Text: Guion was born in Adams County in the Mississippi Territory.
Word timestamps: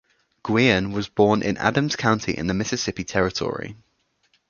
Guion 0.43 0.93
was 0.93 1.07
born 1.09 1.43
in 1.43 1.57
Adams 1.57 1.95
County 1.95 2.35
in 2.35 2.47
the 2.47 2.55
Mississippi 2.55 3.03
Territory. 3.03 3.75